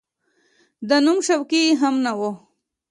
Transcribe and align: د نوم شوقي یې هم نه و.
د 0.89 0.89
نوم 1.05 1.19
شوقي 1.27 1.61
یې 1.67 1.73
هم 1.81 1.95
نه 2.05 2.11
و. 2.19 2.21